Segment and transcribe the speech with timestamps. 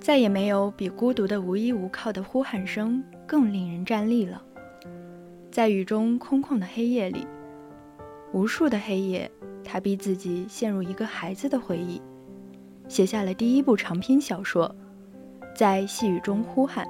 [0.00, 4.42] 再也没有比孤独的无依无靠的呼喊声更令人站立了。
[5.50, 7.26] 在雨中空旷的黑夜里，
[8.32, 9.30] 无数的黑夜，
[9.62, 12.00] 他逼自己陷入一个孩子的回忆，
[12.88, 14.66] 写下了第一部长篇小说
[15.54, 16.86] 《在细雨中呼喊》。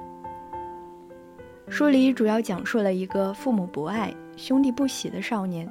[1.67, 5.69] 书里主要讲述了一个父母不爱、兄弟不喜的少年，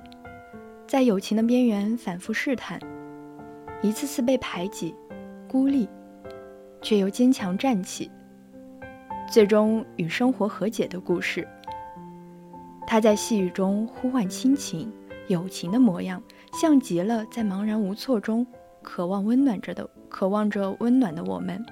[0.87, 2.79] 在友情的边缘反复试探，
[3.83, 4.95] 一次次被排挤、
[5.49, 5.89] 孤立。
[6.83, 8.11] 却又坚强站起，
[9.31, 11.47] 最终与生活和解的故事。
[12.87, 14.93] 他在细雨中呼唤亲情、
[15.29, 16.23] 友情的模样，
[16.55, 18.47] 像极了在茫然无措中
[18.83, 21.65] 渴望温暖着的、渴望着温暖的我们。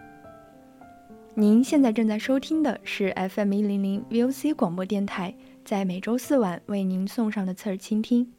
[1.34, 8.32] 您现在正在收听的是 FM 一零零 VOC 广播电台，在每周四晚为您送上的侧耳倾听，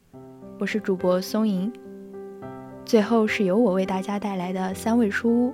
[0.60, 1.72] 我是主播松莹。
[2.86, 5.54] 最后是由我为大家带来的三味书屋。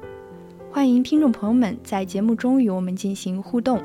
[0.76, 3.82] 欢迎听众朋友们在节目中与我们进行互动。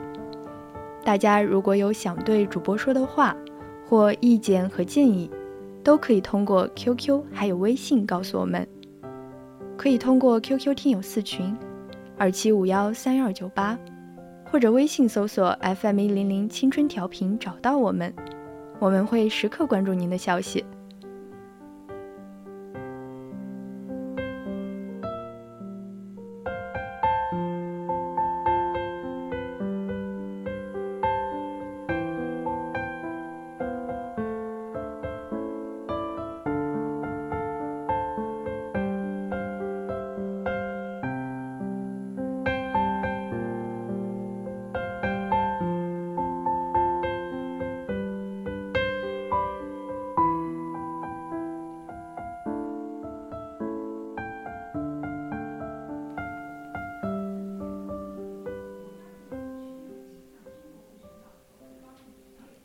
[1.04, 3.32] 大家如果有想对主播说的话
[3.86, 5.30] 或意见和建议，
[5.84, 8.66] 都可以通过 QQ 还有微信告诉我们。
[9.76, 11.56] 可以通过 QQ 听友四群
[12.18, 13.78] 二七五幺三幺二九八，
[14.50, 18.12] 或者微信搜索 FM 一零零青春调频找到我们，
[18.80, 20.64] 我们会时刻关注您的消息。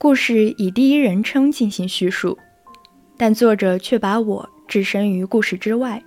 [0.06, 2.38] 故事以第一人称进行叙述，
[3.18, 6.00] 但作者却把我置身于故事之外，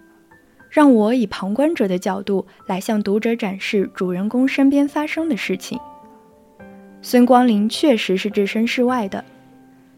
[0.71, 5.77] 让我以旁观者的角度来向读者展示主人公身边发生的事情。
[7.03, 9.25] 孙光林确实是置身事外的，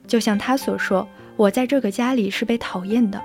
[0.06, 1.06] 就像他所说
[1.36, 3.22] ：“我在这个家里是被讨厌的，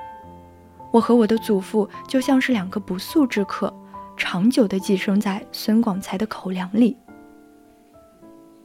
[0.91, 3.74] 我和我的祖父就像是两个不速之客，
[4.18, 6.97] 长久地寄生在孙广才的口粮里。”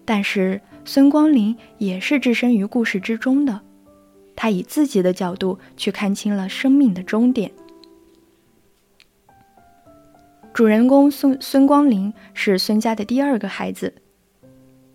[0.04, 0.60] 但是。
[0.92, 3.60] 孙光林也是置身于故事之中的，
[4.34, 7.48] 他以自己的角度去看清了生命的终点。
[10.52, 13.94] 主人公孙孙光林是孙家的第二个孩子，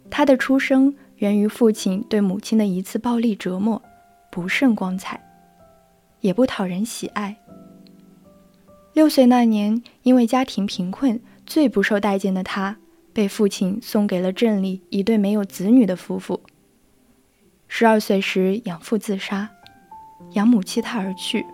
[0.10, 3.82] 他的出生源于父亲对母亲的一次暴力折磨，
[4.30, 5.26] 不甚光彩，
[6.20, 7.38] 也不讨人喜爱。
[8.92, 12.76] 六岁那年，因为家庭贫困，最不受待见的他。
[13.16, 16.42] 被父亲送给了镇里一对没有子女的夫妇。
[17.70, 19.50] 十二岁时，养父自杀，
[20.32, 21.46] 养母弃他而去。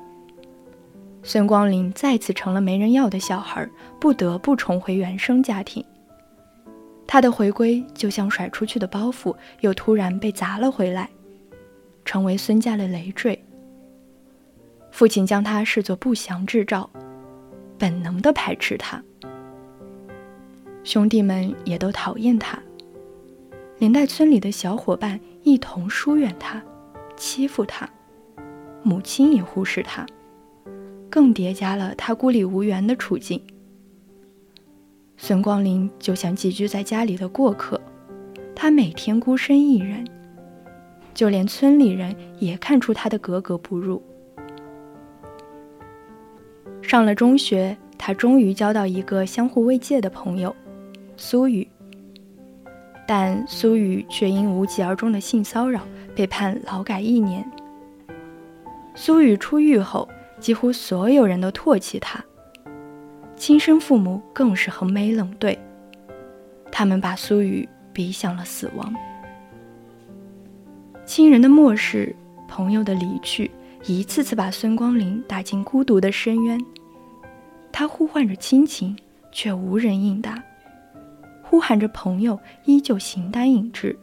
[1.21, 3.69] 孙光林再次成了没人要的小孩，
[3.99, 5.85] 不得不重回原生家庭。
[7.05, 11.11] 他的回归就像甩出去的包袱，又突然被砸了回来，
[12.03, 13.39] 成为孙家的累赘。
[14.89, 16.89] 父亲将他视作不祥之兆，
[17.77, 18.99] 本能的排斥他。
[20.83, 22.59] 兄弟们也都讨厌他，
[23.77, 26.61] 连带村里的小伙伴一同疏远他，
[27.15, 27.87] 欺负他，
[28.81, 30.05] 母亲也忽视他，
[31.09, 33.39] 更叠加了他孤立无援的处境。
[35.17, 37.79] 孙光林就像寄居在家里的过客，
[38.55, 40.03] 他每天孤身一人，
[41.13, 44.01] 就连村里人也看出他的格格不入。
[46.81, 47.77] 上了中学。
[48.03, 50.55] 他终于交到一个相互慰藉的朋友，
[51.21, 51.67] 苏雨。
[53.07, 55.81] 但苏雨却因无疾而终的性骚扰
[56.15, 57.45] 被判劳改一年。
[58.95, 60.09] 苏雨出狱后，
[60.39, 62.23] 几乎所有人都唾弃他，
[63.35, 65.59] 亲生父母更是横眉冷对，
[66.71, 68.93] 他们把苏雨逼向了死亡。
[71.05, 72.15] 亲人的漠视，
[72.47, 73.51] 朋友的离去，
[73.85, 76.59] 一次次把孙光林打进孤独的深渊。
[77.71, 78.97] 他呼唤着亲情，
[79.31, 80.33] 却无人应答；
[81.51, 83.93] 呼喊着朋友，依旧形单影只。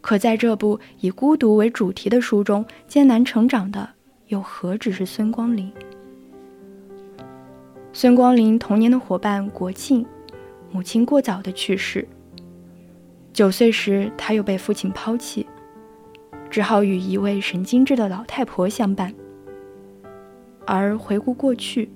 [0.00, 3.86] 可在这部以孤独为主题的书中，艰难成长的
[4.28, 5.70] 又何止是孙光林？
[7.92, 10.06] 孙光林童年的伙伴国庆，
[10.70, 12.08] 母亲过早的去世。
[13.34, 15.46] 九岁时，他又被父亲抛弃。
[16.48, 19.12] 只好与一位神经质的老太婆相伴。
[20.66, 21.90] 而回顾过去，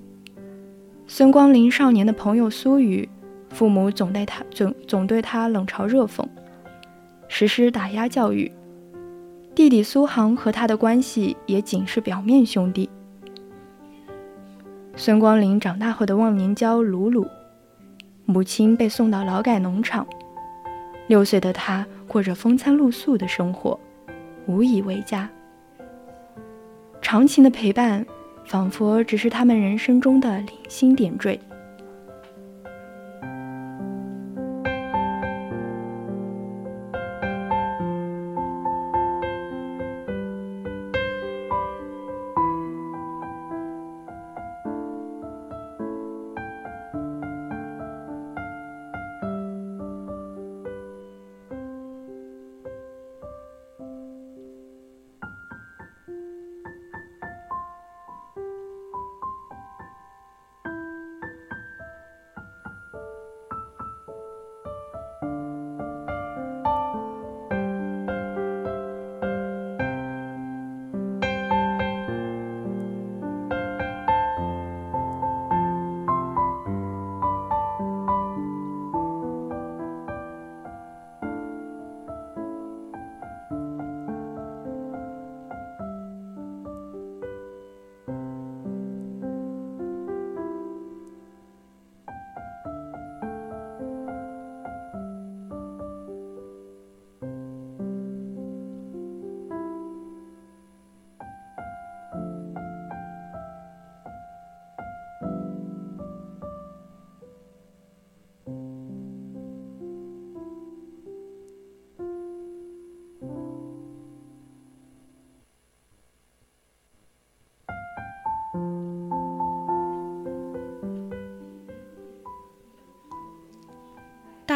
[1.07, 3.09] 孙光林少年的朋友苏雨，
[3.57, 6.23] 父母总对他总总对他冷嘲热讽，
[7.27, 8.53] 实施打压教育。
[9.55, 12.91] 弟弟苏杭和他的关系也仅是表面兄弟。
[14.95, 17.27] 孙光林长大后的忘年交鲁鲁，
[18.27, 20.07] 母亲被送到劳改农场，
[21.07, 23.81] 六岁的他过着风餐露宿的生活。
[24.47, 25.27] 无以为家，
[27.01, 28.05] 长情的陪伴，
[28.45, 31.41] 仿佛只是他们人生中的零星点缀。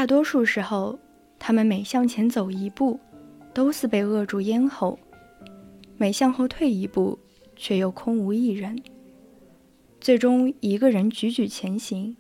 [0.01, 0.99] 大多数时候，
[1.39, 2.99] 他们每向前走一步，
[3.53, 4.99] 都似被扼住咽喉；
[5.99, 7.19] 每向后退一步，
[7.55, 8.83] 却又空无一人。
[10.01, 12.17] 最终，一个人踽踽前行。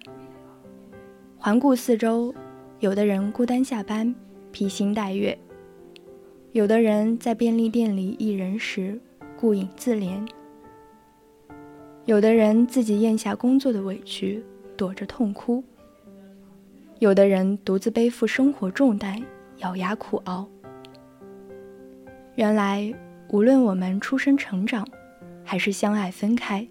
[1.39, 2.35] 环顾四周，
[2.81, 4.15] 有的人孤单下班，
[4.53, 5.35] 披星戴月；
[6.53, 9.01] 有的人在便利店里一人时，
[9.39, 10.29] 顾影自怜；
[12.05, 14.45] 有的人自己咽下工作的委屈，
[14.77, 15.65] 躲着痛哭。
[17.01, 19.23] 有的人独自背负生活重担，
[19.57, 20.47] 咬牙苦熬。
[22.35, 22.95] 原来，
[23.31, 24.87] 无论我们出生成长，
[25.43, 26.69] 还是相爱分开，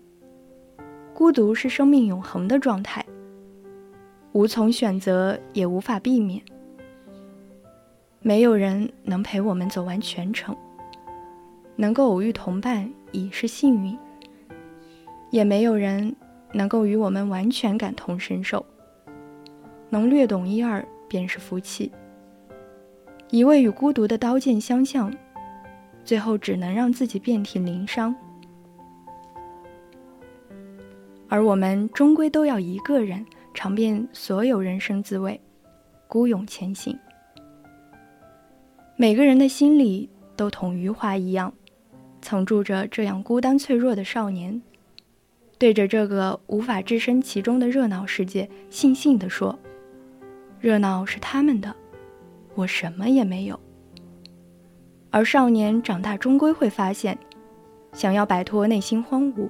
[1.16, 3.04] 孤独是生命永恒的状态，
[4.32, 6.40] 无从选择，也无法避免。
[8.22, 10.56] 没有人能陪我们走完全程，
[11.76, 13.98] 能够偶遇同伴已是幸运，
[15.32, 16.16] 也没有人
[16.54, 18.64] 能够与我们完全感同身受。
[19.90, 21.92] 能略懂一二便是福气。
[23.32, 25.14] 一味与孤独的刀剑相向，
[26.04, 28.16] 最后只能让自己遍体鳞伤。
[31.28, 35.40] 而我们终归都要一个人尝遍所有人生滋味，
[36.08, 36.98] 孤勇前行。
[38.96, 41.54] 每个人的心里都同余华一样，
[42.20, 44.60] 曾住着这样孤单脆弱的少年，
[45.60, 49.58] 对着这个无法置身其中的热闹世界，悻悻地说。
[50.60, 51.74] 热闹是他们的，
[52.54, 53.60] 我什么也没有。
[55.10, 57.18] 而少年长大终归会发现，
[57.94, 59.50] 想要摆脱内心荒芜，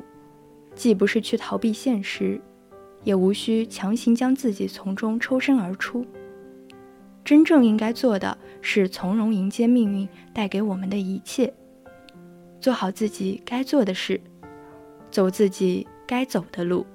[0.75, 2.39] 既不是去逃避现实，
[3.03, 6.05] 也无需强行将自己从中抽身而出。
[7.25, 11.53] 真正应该做的是从容迎接命运带给我们的一切，
[12.61, 14.21] 做好自己该做的事，
[15.09, 16.85] 走自己该走的路。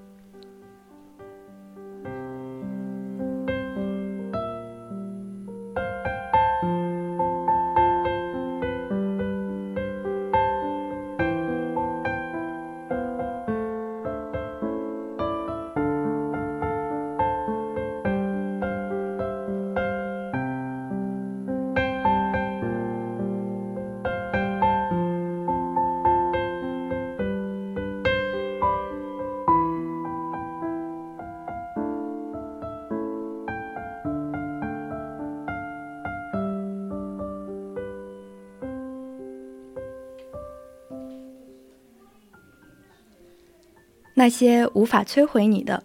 [44.14, 45.82] 那些无法摧毁你的，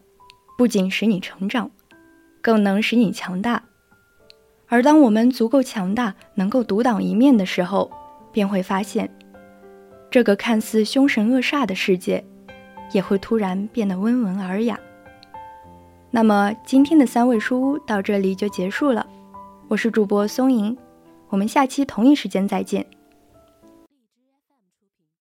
[0.58, 1.72] 不仅使你成长，
[2.42, 3.64] 更能使你强大。
[4.68, 7.90] 而当我们足够强大，能够独当一面的时候，
[8.32, 9.10] 便会发现，
[10.12, 12.24] 这个看似凶神恶煞的世界，
[12.92, 14.80] 也会突然变得温文尔雅。
[16.12, 19.08] 那么，今天的三味书屋到这里就结束了。
[19.68, 20.78] 我是主播松莹，
[21.30, 22.86] 我们下期同一时间再见。